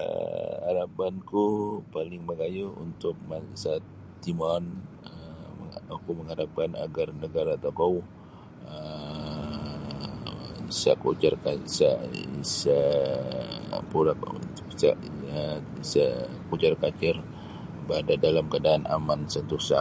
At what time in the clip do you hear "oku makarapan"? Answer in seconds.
5.96-6.70